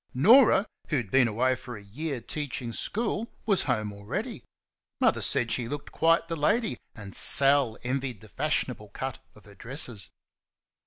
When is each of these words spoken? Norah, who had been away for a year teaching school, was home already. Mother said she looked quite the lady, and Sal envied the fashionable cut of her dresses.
Norah, 0.15 0.65
who 0.87 0.97
had 0.97 1.11
been 1.11 1.27
away 1.27 1.53
for 1.53 1.77
a 1.77 1.83
year 1.83 2.21
teaching 2.21 2.73
school, 2.73 3.27
was 3.45 3.61
home 3.61 3.93
already. 3.93 4.41
Mother 4.99 5.21
said 5.21 5.51
she 5.51 5.67
looked 5.67 5.91
quite 5.91 6.27
the 6.27 6.35
lady, 6.35 6.79
and 6.95 7.15
Sal 7.15 7.77
envied 7.83 8.21
the 8.21 8.27
fashionable 8.29 8.89
cut 8.89 9.19
of 9.35 9.45
her 9.45 9.53
dresses. 9.53 10.09